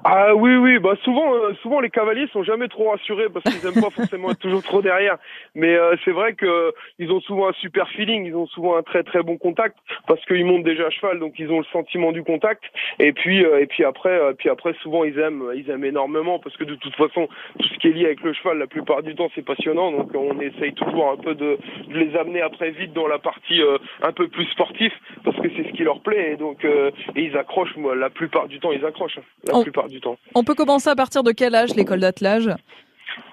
Ah 0.04 0.34
oui 0.34 0.56
oui 0.56 0.78
bah 0.78 0.94
souvent 1.04 1.34
euh, 1.34 1.52
souvent 1.62 1.80
les 1.80 1.90
cavaliers 1.90 2.26
sont 2.32 2.42
jamais 2.42 2.68
trop 2.68 2.90
rassurés 2.90 3.28
parce 3.28 3.44
qu'ils 3.44 3.66
aiment 3.66 3.82
pas 3.82 3.90
forcément 3.94 4.30
être 4.30 4.38
toujours 4.38 4.62
trop 4.62 4.80
derrière. 4.80 5.18
Mais 5.54 5.74
euh, 5.74 5.94
c'est 6.04 6.10
vrai 6.12 6.32
que 6.32 6.72
ils 6.98 7.10
ont 7.12 7.20
souvent 7.20 7.48
un 7.48 7.52
super 7.54 7.88
feeling 7.90 8.24
ils 8.24 8.34
ont 8.34 8.46
souvent 8.46 8.76
un 8.76 8.82
très 8.82 9.02
très 9.02 9.22
bon 9.22 9.36
contact 9.36 9.76
parce 10.06 10.24
qu'ils 10.24 10.46
montent 10.46 10.62
déjà 10.62 10.86
à 10.86 10.90
cheval 10.90 11.18
donc 11.18 11.34
ils 11.38 11.50
ont 11.50 11.58
le 11.58 11.66
sentiment 11.72 12.12
du 12.12 12.22
contact. 12.22 12.62
Et 12.98 13.12
puis 13.12 13.44
euh, 13.44 13.60
et 13.60 13.66
puis 13.66 13.84
après 13.84 14.18
euh, 14.18 14.32
puis 14.32 14.48
après 14.48 14.72
souvent 14.82 15.04
ils 15.04 15.18
aiment 15.18 15.44
ils 15.54 15.68
aiment 15.68 15.84
énormément 15.84 16.38
parce 16.38 16.56
que 16.56 16.64
de 16.64 16.76
toute 16.76 16.94
façon 16.94 17.28
tout 17.58 17.68
ce 17.68 17.78
qui 17.78 17.88
est 17.88 17.92
lié 17.92 18.06
avec 18.06 18.22
le 18.22 18.32
cheval 18.32 18.58
la 18.58 18.66
plupart 18.66 19.02
du 19.02 19.14
temps 19.14 19.28
c'est 19.34 19.44
passionnant. 19.44 19.92
Donc 19.92 20.14
on 20.14 20.40
essaye 20.40 20.72
toujours 20.72 21.10
un 21.10 21.16
peu 21.16 21.34
de, 21.34 21.58
de 21.88 21.98
les 21.98 22.16
amener 22.16 22.40
après 22.40 22.70
vite 22.70 22.94
dans 22.94 23.06
la 23.06 23.18
partie 23.18 23.60
euh, 23.60 23.76
un 24.02 24.12
peu 24.12 24.28
plus 24.28 24.46
sportif 24.46 24.92
parce 25.24 25.36
que 25.36 25.48
c'est 25.56 25.64
ce 25.64 25.72
qui 25.72 25.82
leur 25.84 26.00
plaît. 26.00 26.32
Et 26.32 26.36
donc 26.36 26.64
euh, 26.64 26.90
et 27.16 27.24
ils 27.24 27.36
accrochent 27.36 27.76
moi 27.76 27.94
la 27.94 28.08
plupart 28.08 28.48
du 28.48 28.60
temps 28.60 28.72
ils 28.72 28.86
accrochent. 28.86 29.18
La 29.46 29.58
plupart 29.70 29.88
du 29.88 30.00
temps 30.00 30.16
On 30.34 30.44
peut 30.44 30.54
commencer 30.54 30.90
à 30.90 30.96
partir 30.96 31.22
de 31.22 31.32
quel 31.32 31.54
âge 31.54 31.74
l'école 31.74 32.00
d'attelage? 32.00 32.50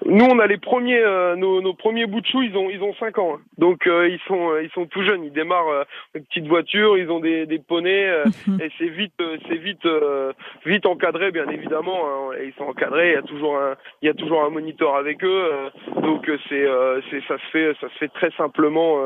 Nous, 0.05 0.25
on 0.25 0.39
a 0.39 0.47
les 0.47 0.57
premiers, 0.57 0.99
euh, 0.99 1.35
nos, 1.35 1.61
nos 1.61 1.73
premiers 1.73 2.05
bouts 2.07 2.21
de 2.21 2.25
chou, 2.25 2.41
ils 2.41 2.55
ont, 2.55 2.69
ils 2.69 2.81
ont 2.81 2.93
5 2.95 3.17
ans. 3.19 3.35
hein. 3.35 3.41
Donc, 3.57 3.85
euh, 3.87 4.07
ils 4.09 4.19
sont, 4.27 4.51
euh, 4.51 4.63
ils 4.63 4.69
sont 4.71 4.85
tout 4.85 5.03
jeunes. 5.03 5.23
Ils 5.23 5.31
démarrent 5.33 5.85
une 6.15 6.23
petite 6.23 6.47
voiture, 6.47 6.97
ils 6.97 7.09
ont 7.11 7.19
des, 7.19 7.45
des 7.45 7.59
poneys, 7.59 8.07
et 8.61 8.69
c'est 8.77 8.87
vite, 8.89 9.13
c'est 9.47 9.57
vite, 9.57 9.85
vite 10.65 10.85
encadré, 10.85 11.31
bien 11.31 11.47
évidemment. 11.49 11.99
hein. 12.05 12.37
Et 12.39 12.45
ils 12.47 12.53
sont 12.57 12.63
encadrés. 12.69 13.09
Il 13.09 13.13
y 13.15 13.17
a 13.17 13.21
toujours 13.21 13.57
un, 13.57 13.75
il 14.01 14.07
y 14.07 14.09
a 14.09 14.13
toujours 14.13 14.43
un 14.43 14.49
moniteur 14.49 14.95
avec 14.95 15.23
eux. 15.23 15.43
donc, 16.01 16.29
c'est, 16.49 16.65
c'est, 17.11 17.21
ça 17.27 17.37
se 17.37 17.51
fait, 17.51 17.73
ça 17.81 17.87
se 17.89 17.97
fait 17.99 18.09
très 18.09 18.31
simplement 18.37 18.97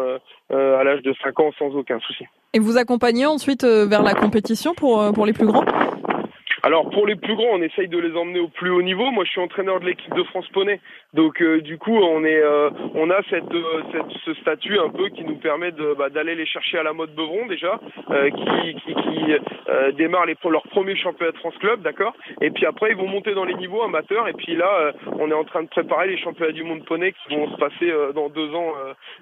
à 0.52 0.84
l'âge 0.84 1.02
de 1.02 1.14
5 1.24 1.40
ans, 1.40 1.52
sans 1.58 1.76
aucun 1.76 2.00
souci. 2.00 2.26
Et 2.54 2.60
vous 2.60 2.78
accompagnez 2.78 3.26
ensuite 3.26 3.64
vers 3.66 4.04
la 4.04 4.14
compétition 4.14 4.74
pour, 4.74 5.12
pour 5.14 5.26
les 5.26 5.34
plus 5.34 5.48
grands? 5.48 5.66
Alors 6.64 6.90
pour 6.92 7.08
les 7.08 7.16
plus 7.16 7.36
grands, 7.36 7.54
on 7.54 7.62
essaye 7.62 7.88
de 7.88 7.98
les 7.98 8.16
emmener 8.16 8.40
au 8.40 8.48
plus 8.48 8.70
haut 8.70 8.84
niveau. 8.84 9.10
Moi, 9.10 9.24
je 9.26 9.32
suis 9.32 9.42
entraîneur 9.42 9.80
de 9.80 9.86
l'équipe 9.86 10.14
de 10.14 10.24
France 10.24 10.48
Poney, 10.50 10.80
donc 11.14 11.42
euh, 11.42 11.60
du 11.62 11.80
coup, 11.80 11.96
on 11.98 12.24
est, 12.24 12.42
euh, 12.44 12.70
on 12.94 13.10
a 13.10 13.20
cette, 13.32 13.52
euh, 13.52 13.82
cette- 13.92 14.18
ce 14.26 14.34
statut 14.36 14.78
un 14.78 14.90
peu 14.90 15.10
qui 15.10 15.24
nous 15.24 15.38
permet 15.38 15.72
de 15.72 15.96
bah, 15.98 16.10
d'aller 16.10 16.36
les 16.36 16.46
chercher 16.46 16.78
à 16.78 16.84
la 16.84 16.94
mode 16.94 17.16
Beuvron 17.16 17.48
déjà, 17.48 17.80
euh, 18.12 18.30
qui, 18.30 18.76
qui, 18.76 18.94
qui 18.94 19.34
euh, 19.70 19.92
démarrent 19.94 20.28
les, 20.28 20.36
leur 20.50 20.62
premier 20.64 20.96
championnat 20.96 21.32
de 21.32 21.38
France 21.38 21.58
Club, 21.60 21.82
d'accord? 21.82 22.14
Et 22.42 22.52
puis 22.52 22.66
après, 22.68 22.92
ils 22.92 22.98
vont 22.98 23.08
monter 23.08 23.34
dans 23.34 23.46
les 23.46 23.56
niveaux 23.56 23.82
amateurs. 23.82 24.28
Et 24.28 24.34
puis 24.34 24.56
là, 24.56 24.94
on 25.18 25.32
est 25.32 25.34
en 25.34 25.44
train 25.46 25.64
de 25.64 25.68
préparer 25.70 26.08
les 26.10 26.18
championnats 26.18 26.52
du 26.52 26.64
monde 26.64 26.86
poney 26.86 27.14
qui 27.14 27.36
vont 27.36 27.50
se 27.52 27.58
passer 27.58 27.92
dans 28.14 28.30
deux 28.30 28.54
ans 28.54 28.74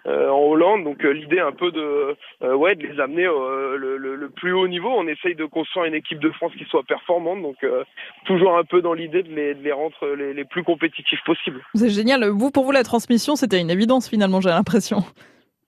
en 0.05 0.39
Hollande. 0.49 0.83
Donc 0.83 1.03
l'idée 1.03 1.39
un 1.39 1.51
peu 1.51 1.71
de, 1.71 2.15
ouais, 2.53 2.75
de 2.75 2.85
les 2.87 2.99
amener 2.99 3.23
le, 3.23 3.97
le- 3.97 4.15
le 4.15 4.29
plus 4.29 4.51
haut 4.53 4.67
niveau. 4.67 4.89
On 4.89 5.07
essaye 5.07 5.35
de 5.35 5.45
construire 5.45 5.85
une 5.85 5.93
équipe 5.95 6.19
de 6.19 6.31
France 6.31 6.51
qui 6.57 6.65
soit 6.65 6.83
performante. 6.83 7.28
Donc 7.35 7.57
euh, 7.63 7.83
toujours 8.25 8.57
un 8.57 8.63
peu 8.63 8.81
dans 8.81 8.93
l'idée 8.93 9.23
de 9.23 9.33
les, 9.33 9.53
les 9.53 9.71
rendre 9.71 10.15
les, 10.15 10.33
les 10.33 10.45
plus 10.45 10.63
compétitifs 10.63 11.23
possibles. 11.25 11.61
C'est 11.75 11.89
génial. 11.89 12.27
Vous, 12.29 12.51
pour 12.51 12.65
vous, 12.65 12.71
la 12.71 12.83
transmission, 12.83 13.35
c'était 13.35 13.59
une 13.59 13.69
évidence 13.69 14.09
finalement, 14.09 14.41
j'ai 14.41 14.49
l'impression. 14.49 15.03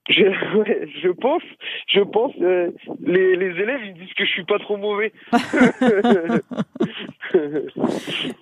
Je, 0.08 0.24
ouais, 0.58 0.88
je 1.02 1.08
pense, 1.10 1.42
je 1.86 2.00
pense, 2.00 2.32
euh, 2.40 2.70
les, 3.04 3.36
les 3.36 3.60
élèves 3.60 3.80
ils 3.84 3.94
disent 3.94 4.12
que 4.14 4.24
je 4.24 4.30
suis 4.30 4.44
pas 4.44 4.58
trop 4.58 4.76
mauvais. 4.76 5.12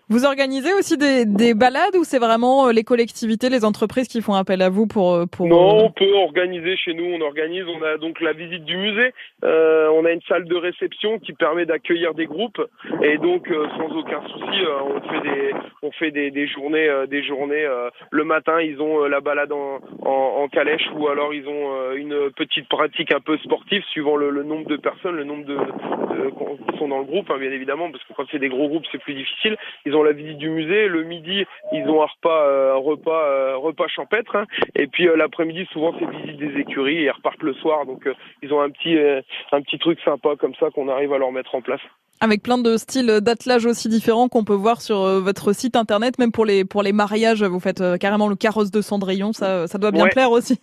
Vous 0.09 0.25
organisez 0.25 0.73
aussi 0.75 0.97
des, 0.97 1.25
des 1.27 1.55
balades 1.55 1.95
ou 1.97 2.05
c'est 2.05 2.19
vraiment 2.19 2.67
euh, 2.67 2.73
les 2.73 2.83
collectivités, 2.83 3.49
les 3.49 3.65
entreprises 3.65 4.09
qui 4.09 4.21
font 4.23 4.35
appel 4.35 4.63
à 4.63 4.69
vous 4.69 4.87
pour... 4.87 5.15
euh, 5.15 5.27
pour 5.27 5.47
Non, 5.47 5.85
on 5.85 5.91
peut 5.91 6.13
organiser 6.15 6.77
chez 6.77 6.95
nous. 6.95 7.05
On 7.05 7.21
organise. 7.21 7.65
On 7.69 7.83
a 7.83 7.97
donc 7.99 8.21
la 8.21 8.33
visite 8.33 8.65
du 8.65 8.77
musée. 8.77 9.13
Euh, 9.45 9.89
on 9.95 10.05
a 10.05 10.11
une 10.13 10.23
salle 10.29 10.47
de 10.47 10.57
réception 10.57 11.19
qui 11.19 11.33
permet 11.33 11.67
d'accueillir 11.67 12.15
des 12.15 12.27
groupes 12.27 12.61
et 13.03 13.19
donc 13.19 13.49
euh, 13.51 13.67
sans 13.77 13.95
aucun 13.97 14.21
souci, 14.29 14.61
on 14.85 15.01
fait 15.09 15.21
des 15.21 15.53
on 15.83 15.91
fait 15.93 16.11
des, 16.11 16.31
des 16.31 16.47
journées 16.49 16.89
des 17.09 17.23
journées. 17.23 17.67
le 18.11 18.25
matin, 18.25 18.61
ils 18.61 18.81
ont 18.81 19.05
la 19.05 19.21
balade 19.21 19.53
en, 19.53 19.79
en, 20.05 20.43
en 20.43 20.49
calèche 20.49 20.89
ou 20.97 21.09
alors 21.09 21.33
ils 21.33 21.47
ont 21.49 21.50
euh, 21.55 21.95
une 21.97 22.31
petite 22.37 22.69
pratique 22.69 23.13
un 23.13 23.21
peu 23.21 23.37
sportive 23.39 23.83
suivant 23.91 24.17
le, 24.17 24.31
le 24.31 24.43
nombre 24.43 24.67
de 24.69 24.77
personnes, 24.77 25.17
le 25.17 25.25
nombre 25.25 25.45
de, 25.45 25.55
de 25.55 26.31
qui 26.71 26.79
sont 26.79 26.89
dans 26.89 26.99
le 26.99 27.05
groupe, 27.05 27.31
hein, 27.31 27.39
bien 27.39 27.51
évidemment, 27.51 27.91
parce 27.91 28.03
que 28.05 28.13
quand 28.15 28.25
c'est 28.31 28.39
des 28.39 28.49
gros 28.49 28.69
groupes, 28.69 28.85
c'est 28.93 28.99
plus 29.01 29.15
difficile. 29.15 29.57
Ils 29.87 29.95
ont 29.95 30.03
la 30.03 30.13
visite 30.13 30.39
du 30.39 30.51
musée. 30.51 30.89
Le 30.89 31.03
midi, 31.05 31.45
ils 31.73 31.89
ont 31.89 32.03
un 32.03 32.07
repas 32.07 32.47
euh, 32.47 32.75
un 32.75 32.79
repas 32.79 33.25
euh, 33.25 33.57
repas 33.57 33.89
champêtre. 33.89 34.37
hein. 34.37 34.47
Et 34.77 34.87
puis 34.87 35.09
euh, 35.09 35.17
l'après-midi, 35.17 35.67
souvent 35.73 35.95
c'est 35.99 36.07
visite 36.11 36.39
des 36.39 36.61
écuries 36.61 36.99
et 36.99 37.05
ils 37.05 37.11
repartent 37.11 37.43
le 37.43 37.55
soir. 37.55 37.87
Donc 37.87 38.09
ils 38.43 38.53
ont 38.53 38.61
un 38.61 38.71
petit 38.71 38.97
un 39.53 39.61
petit 39.63 39.79
truc 39.79 39.99
sympa 40.05 40.31
comme 40.39 40.55
ça 40.61 40.71
qu'on 40.71 40.89
arrive 40.89 41.13
à 41.13 41.19
leur 41.19 41.33
mettre 41.33 41.55
en 41.55 41.61
place. 41.63 41.81
Avec 42.23 42.43
plein 42.43 42.59
de 42.59 42.77
styles 42.77 43.21
d'attelage 43.23 43.65
aussi 43.65 43.89
différents 43.89 44.29
qu'on 44.29 44.45
peut 44.45 44.53
voir 44.53 44.83
sur 44.83 44.99
votre 45.23 45.55
site 45.55 45.75
internet, 45.75 46.19
même 46.19 46.33
pour 46.33 46.45
les 46.45 46.67
pour 46.67 46.83
les 46.83 46.93
mariages, 46.93 47.43
vous 47.43 47.61
faites 47.61 47.83
carrément 47.99 48.29
le 48.29 48.35
carrosse 48.37 48.71
de 48.71 48.83
Cendrillon, 48.83 49.33
ça 49.33 49.67
ça 49.67 49.79
doit 49.79 49.91
bien 49.91 50.05
Ouais. 50.05 50.11
plaire 50.11 50.31
aussi. 50.31 50.61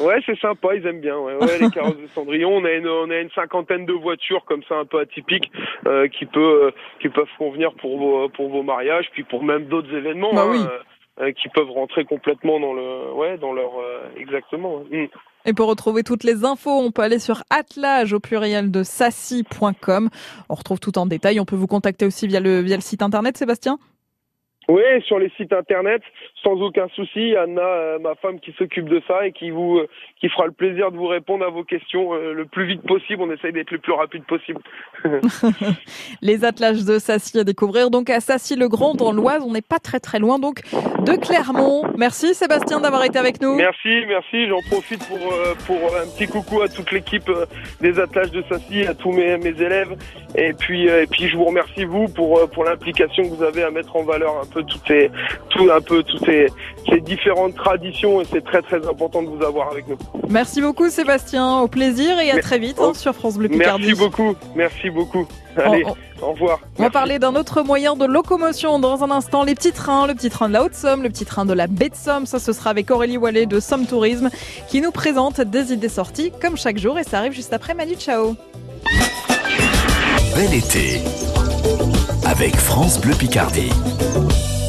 Ouais, 0.00 0.07
c'est 0.26 0.38
sympa, 0.38 0.74
ils 0.74 0.86
aiment 0.86 1.00
bien. 1.00 1.18
Ouais, 1.18 1.34
ouais 1.34 1.58
les 1.60 1.70
carrosses 1.74 1.96
de 1.96 2.06
Cendrillon, 2.14 2.50
on 2.56 2.64
a 2.64 2.72
une 2.72 2.88
on 2.88 3.10
a 3.10 3.18
une 3.18 3.30
cinquantaine 3.30 3.86
de 3.86 3.92
voitures 3.92 4.44
comme 4.44 4.62
ça 4.68 4.76
un 4.76 4.84
peu 4.84 5.00
atypiques 5.00 5.50
euh, 5.86 6.08
qui 6.08 6.26
peut 6.26 6.66
euh, 6.66 6.70
qui 7.00 7.08
peuvent 7.08 7.26
convenir 7.38 7.72
pour 7.74 7.98
vos 7.98 8.28
pour 8.28 8.48
vos 8.48 8.62
mariages, 8.62 9.06
puis 9.12 9.24
pour 9.24 9.42
même 9.42 9.66
d'autres 9.66 9.94
événements. 9.94 10.32
Bah 10.32 10.44
hein, 10.46 10.50
oui. 10.50 10.60
euh, 11.20 11.32
qui 11.32 11.48
peuvent 11.48 11.70
rentrer 11.70 12.04
complètement 12.04 12.60
dans 12.60 12.72
le 12.72 13.12
ouais 13.12 13.38
dans 13.38 13.52
leur 13.52 13.72
exactement 14.16 14.76
ouais. 14.76 15.04
Mm. 15.04 15.08
Et 15.46 15.54
pour 15.54 15.68
retrouver 15.68 16.02
toutes 16.02 16.24
les 16.24 16.44
infos, 16.44 16.70
on 16.70 16.90
peut 16.90 17.02
aller 17.02 17.18
sur 17.18 17.42
attelage 17.48 18.12
au 18.12 18.20
pluriel 18.20 18.70
de 18.70 18.82
sassi.com. 18.82 20.10
On 20.48 20.54
retrouve 20.54 20.78
tout 20.78 20.98
en 20.98 21.06
détail. 21.06 21.40
On 21.40 21.44
peut 21.44 21.56
vous 21.56 21.66
contacter 21.66 22.04
aussi 22.04 22.26
via 22.26 22.40
le 22.40 22.60
via 22.60 22.76
le 22.76 22.82
site 22.82 23.02
internet, 23.02 23.36
Sébastien? 23.36 23.78
Oui, 24.70 24.82
sur 25.06 25.18
les 25.18 25.30
sites 25.38 25.54
internet, 25.54 26.02
sans 26.42 26.60
aucun 26.60 26.88
souci. 26.94 27.34
Anna, 27.36 27.62
euh, 27.62 27.98
ma 28.00 28.14
femme, 28.16 28.38
qui 28.38 28.52
s'occupe 28.58 28.86
de 28.86 29.00
ça 29.08 29.26
et 29.26 29.32
qui 29.32 29.48
vous, 29.48 29.78
euh, 29.78 29.88
qui 30.20 30.28
fera 30.28 30.44
le 30.44 30.52
plaisir 30.52 30.92
de 30.92 30.96
vous 30.98 31.06
répondre 31.06 31.42
à 31.42 31.48
vos 31.48 31.64
questions 31.64 32.12
euh, 32.12 32.34
le 32.34 32.44
plus 32.44 32.66
vite 32.66 32.82
possible. 32.82 33.22
On 33.22 33.32
essaye 33.32 33.52
d'être 33.52 33.70
le 33.70 33.78
plus 33.78 33.94
rapide 33.94 34.24
possible. 34.24 34.60
Les 36.22 36.44
attelages 36.44 36.84
de 36.84 36.98
Sassy 36.98 37.38
à 37.38 37.44
découvrir 37.44 37.88
donc 37.88 38.10
à 38.10 38.20
Sassy-le-Grand 38.20 38.94
dans 38.94 39.10
l'Oise. 39.10 39.42
On 39.42 39.52
n'est 39.52 39.62
pas 39.62 39.78
très 39.78 40.00
très 40.00 40.18
loin 40.18 40.38
donc 40.38 40.60
de 41.06 41.16
Clermont. 41.16 41.84
Merci 41.96 42.34
Sébastien 42.34 42.80
d'avoir 42.80 43.04
été 43.04 43.18
avec 43.18 43.40
nous. 43.40 43.54
Merci, 43.54 44.04
merci. 44.06 44.48
J'en 44.48 44.60
profite 44.68 45.00
pour 45.08 45.18
pour 45.66 45.96
un 45.96 46.06
petit 46.14 46.26
coucou 46.26 46.60
à 46.60 46.68
toute 46.68 46.92
l'équipe 46.92 47.30
des 47.80 47.98
attelages 47.98 48.32
de 48.32 48.42
Sassy, 48.42 48.82
à 48.82 48.94
tous 48.94 49.12
mes, 49.12 49.38
mes 49.38 49.62
élèves. 49.62 49.96
Et 50.34 50.52
puis 50.52 50.88
et 50.88 51.06
puis 51.06 51.28
je 51.28 51.36
vous 51.38 51.44
remercie 51.46 51.86
vous 51.86 52.06
pour 52.08 52.48
pour 52.50 52.64
l'implication 52.64 53.22
que 53.22 53.34
vous 53.34 53.42
avez 53.42 53.62
à 53.62 53.70
mettre 53.70 53.96
en 53.96 54.02
valeur 54.02 54.36
un 54.42 54.46
peu 54.46 54.57
peu 54.58 54.64
toutes 54.64 54.86
ces, 54.86 55.10
tout 55.50 55.68
un 55.70 55.80
peu 55.80 56.02
toutes 56.02 56.24
ces, 56.24 56.46
ces 56.88 57.00
différentes 57.00 57.54
traditions 57.54 58.20
et 58.20 58.24
c'est 58.30 58.44
très 58.44 58.62
très 58.62 58.86
important 58.86 59.22
de 59.22 59.28
vous 59.28 59.42
avoir 59.44 59.70
avec 59.70 59.86
nous. 59.88 59.96
Merci 60.28 60.60
beaucoup 60.60 60.88
Sébastien, 60.88 61.60
au 61.60 61.68
plaisir 61.68 62.18
et 62.18 62.30
à 62.30 62.36
Mais- 62.36 62.40
très 62.40 62.58
vite 62.58 62.78
hein, 62.80 62.92
sur 62.94 63.14
France 63.14 63.36
Bleu 63.38 63.48
Picardie. 63.48 63.86
Merci 63.86 64.00
beaucoup, 64.00 64.34
merci 64.56 64.90
beaucoup. 64.90 65.26
Allez, 65.56 65.84
au 66.22 66.32
revoir. 66.32 66.60
On 66.78 66.84
va 66.84 66.90
parler 66.90 67.18
d'un 67.18 67.34
autre 67.34 67.62
moyen 67.62 67.96
de 67.96 68.04
locomotion 68.04 68.78
dans 68.78 69.02
un 69.02 69.10
instant, 69.10 69.42
les 69.42 69.54
petits 69.56 69.72
trains, 69.72 70.06
le 70.06 70.14
petit 70.14 70.30
train 70.30 70.48
de 70.48 70.52
la 70.52 70.62
Haute-Somme, 70.64 71.02
le 71.02 71.08
petit 71.08 71.24
train 71.24 71.44
de 71.44 71.52
la 71.52 71.66
baie 71.66 71.88
de 71.88 71.96
Somme. 71.96 72.26
Ça, 72.26 72.38
ce 72.38 72.52
sera 72.52 72.70
avec 72.70 72.90
Aurélie 72.90 73.16
Wallet 73.16 73.46
de 73.46 73.58
Somme 73.58 73.86
Tourisme 73.86 74.30
qui 74.68 74.80
nous 74.80 74.92
présente 74.92 75.40
des 75.40 75.72
idées 75.72 75.88
sorties 75.88 76.32
comme 76.40 76.56
chaque 76.56 76.78
jour 76.78 76.98
et 76.98 77.04
ça 77.04 77.18
arrive 77.18 77.32
juste 77.32 77.52
après 77.52 77.74
Manu 77.74 77.94
Chao. 77.98 78.36
Bel 80.36 80.54
été 80.54 81.00
avec 82.28 82.56
France 82.56 83.00
Bleu 83.00 83.14
Picardie. 83.14 83.70